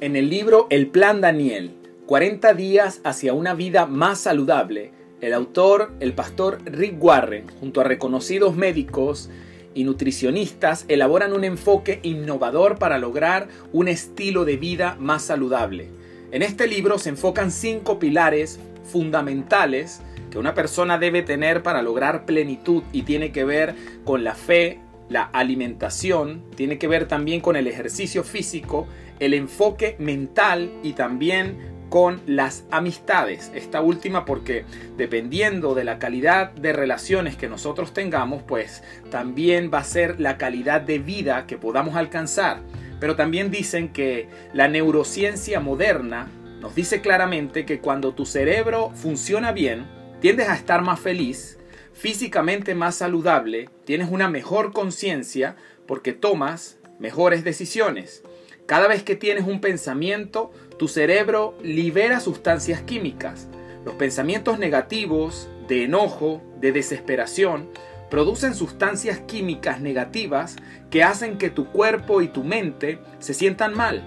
[0.00, 1.72] En el libro El Plan Daniel,
[2.06, 7.84] 40 días hacia una vida más saludable, el autor, el pastor Rick Warren, junto a
[7.84, 9.28] reconocidos médicos
[9.74, 15.88] y nutricionistas, elaboran un enfoque innovador para lograr un estilo de vida más saludable.
[16.30, 22.24] En este libro se enfocan cinco pilares fundamentales que una persona debe tener para lograr
[22.24, 23.74] plenitud y tiene que ver
[24.04, 24.78] con la fe,
[25.08, 28.86] la alimentación, tiene que ver también con el ejercicio físico,
[29.20, 33.50] el enfoque mental y también con las amistades.
[33.54, 34.64] Esta última porque
[34.96, 40.36] dependiendo de la calidad de relaciones que nosotros tengamos, pues también va a ser la
[40.36, 42.60] calidad de vida que podamos alcanzar.
[43.00, 46.28] Pero también dicen que la neurociencia moderna
[46.60, 49.86] nos dice claramente que cuando tu cerebro funciona bien,
[50.20, 51.58] tiendes a estar más feliz,
[51.98, 58.22] físicamente más saludable, tienes una mejor conciencia porque tomas mejores decisiones.
[58.66, 63.48] Cada vez que tienes un pensamiento, tu cerebro libera sustancias químicas.
[63.84, 67.68] Los pensamientos negativos, de enojo, de desesperación,
[68.10, 70.54] producen sustancias químicas negativas
[70.90, 74.04] que hacen que tu cuerpo y tu mente se sientan mal.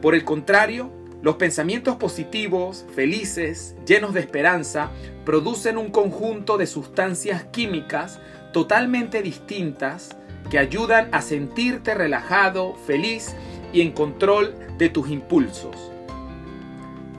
[0.00, 4.90] Por el contrario, los pensamientos positivos, felices, llenos de esperanza,
[5.24, 8.20] producen un conjunto de sustancias químicas
[8.52, 10.16] totalmente distintas
[10.50, 13.34] que ayudan a sentirte relajado, feliz
[13.72, 15.92] y en control de tus impulsos.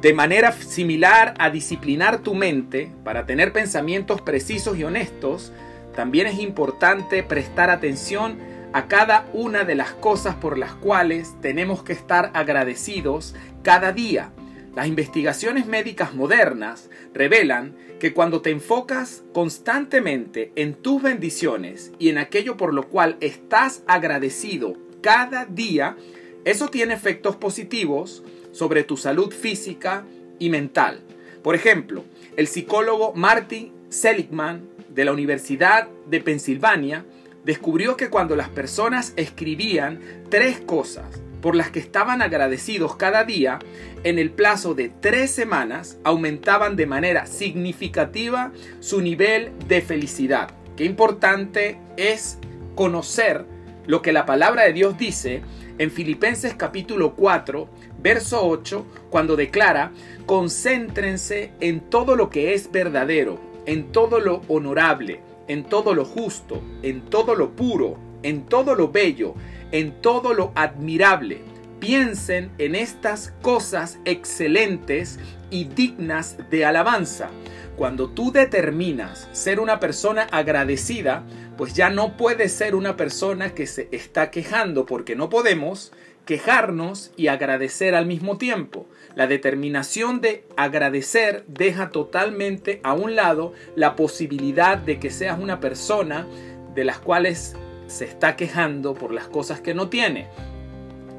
[0.02, 5.54] De manera similar a disciplinar tu mente para tener pensamientos precisos y honestos,
[5.96, 8.38] también es importante prestar atención
[8.74, 14.32] a cada una de las cosas por las cuales tenemos que estar agradecidos cada día.
[14.76, 22.18] Las investigaciones médicas modernas revelan que cuando te enfocas constantemente en tus bendiciones y en
[22.18, 25.96] aquello por lo cual estás agradecido cada día,
[26.44, 30.04] eso tiene efectos positivos sobre tu salud física
[30.40, 31.02] y mental.
[31.44, 32.04] Por ejemplo,
[32.36, 37.06] el psicólogo Martin Seligman de la Universidad de Pensilvania
[37.44, 40.00] descubrió que cuando las personas escribían
[40.30, 41.06] tres cosas
[41.42, 43.60] por las que estaban agradecidos cada día,
[44.06, 50.52] en el plazo de tres semanas aumentaban de manera significativa su nivel de felicidad.
[50.78, 52.38] Qué importante es
[52.76, 53.46] conocer
[53.86, 55.42] lo que la palabra de Dios dice
[55.80, 57.68] en Filipenses capítulo 4,
[58.00, 59.92] verso 8, cuando declara,
[60.26, 66.62] concéntrense en todo lo que es verdadero, en todo lo honorable, en todo lo justo,
[66.82, 69.36] en todo lo puro, en todo lo bello,
[69.72, 71.42] en todo lo admirable.
[71.80, 77.30] Piensen en estas cosas excelentes y dignas de alabanza.
[77.76, 81.24] Cuando tú determinas ser una persona agradecida,
[81.58, 85.92] pues ya no puedes ser una persona que se está quejando porque no podemos
[86.26, 88.88] quejarnos y agradecer al mismo tiempo.
[89.16, 95.60] La determinación de agradecer deja totalmente a un lado la posibilidad de que seas una
[95.60, 96.28] persona
[96.74, 97.56] de las cuales
[97.88, 100.28] se está quejando por las cosas que no tiene.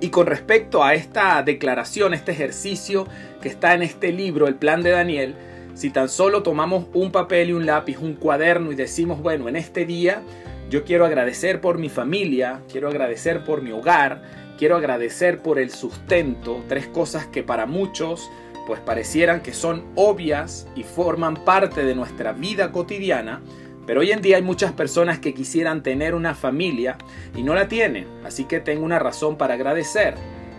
[0.00, 3.06] Y con respecto a esta declaración, este ejercicio
[3.40, 5.34] que está en este libro, el plan de Daniel,
[5.74, 9.56] si tan solo tomamos un papel y un lápiz, un cuaderno y decimos, bueno, en
[9.56, 10.22] este día
[10.70, 14.22] yo quiero agradecer por mi familia, quiero agradecer por mi hogar,
[14.58, 18.30] quiero agradecer por el sustento, tres cosas que para muchos
[18.66, 23.42] pues parecieran que son obvias y forman parte de nuestra vida cotidiana,
[23.86, 26.96] pero hoy en día hay muchas personas que quisieran tener una familia
[27.36, 30.14] y no la tienen, así que tengo una razón para agradecer.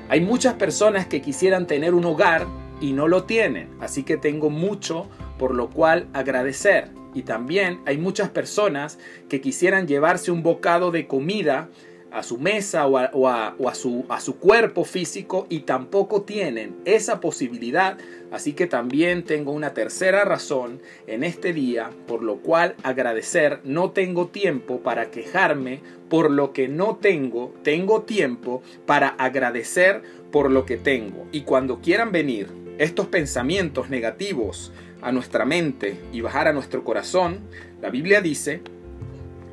[0.10, 2.46] Hay muchas personas que quisieran tener un hogar
[2.80, 6.90] y no lo tienen, así que tengo mucho por lo cual agradecer.
[7.16, 9.00] Y también hay muchas personas
[9.30, 11.70] que quisieran llevarse un bocado de comida
[12.16, 17.98] a su mesa o, a, su, a su cuerpo físico y tampoco tienen esa posibilidad.
[18.32, 23.60] Así que también tengo una tercera razón en este día por lo cual agradecer.
[23.66, 27.54] No tengo tiempo para quejarme por lo que no tengo.
[27.64, 30.02] Tengo tiempo para agradecer
[30.32, 31.28] por lo que tengo.
[31.34, 32.48] Y cuando quieran venir
[32.78, 37.40] estos pensamientos negativos a nuestra mente y bajar a nuestro corazón,
[37.82, 38.62] la Biblia dice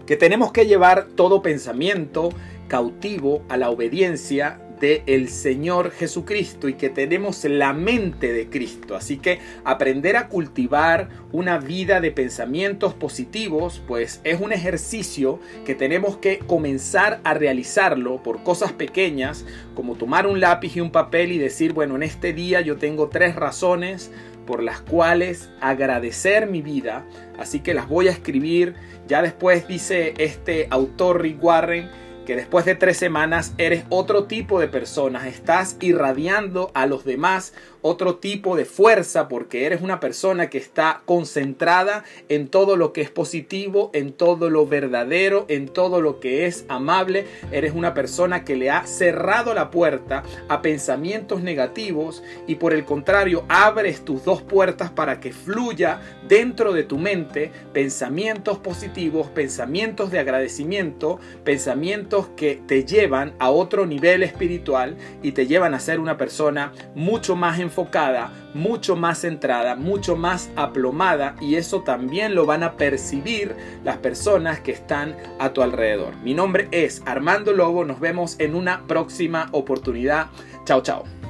[0.07, 2.31] que tenemos que llevar todo pensamiento
[2.69, 8.97] cautivo a la obediencia del el Señor Jesucristo y que tenemos la mente de Cristo.
[8.97, 15.77] Así que aprender a cultivar una vida de pensamientos positivos, pues es un ejercicio que
[15.77, 19.45] tenemos que comenzar a realizarlo por cosas pequeñas,
[19.77, 23.09] como tomar un lápiz y un papel y decir, bueno, en este día yo tengo
[23.09, 24.11] tres razones
[24.47, 27.05] por las cuales agradecer mi vida,
[27.39, 28.75] así que las voy a escribir.
[29.09, 31.91] Ya después dice este autor Rick Warren
[32.25, 37.53] que después de tres semanas eres otro tipo de persona, estás irradiando a los demás
[37.83, 43.03] otro tipo de fuerza porque eres una persona que está concentrada en todo lo que
[43.03, 47.27] es positivo, en todo lo verdadero, en todo lo que es amable.
[47.51, 52.85] Eres una persona que le ha cerrado la puerta a pensamientos negativos y por el
[52.85, 60.11] contrario abres tus dos puertas para que fluya dentro de tu mente pensamientos positivos, pensamientos
[60.11, 66.01] de agradecimiento, pensamientos que te llevan a otro nivel espiritual y te llevan a ser
[66.01, 72.45] una persona mucho más enfocada, mucho más centrada, mucho más aplomada y eso también lo
[72.45, 76.15] van a percibir las personas que están a tu alrededor.
[76.19, 80.27] Mi nombre es Armando Lobo, nos vemos en una próxima oportunidad.
[80.67, 81.22] Chao, chao.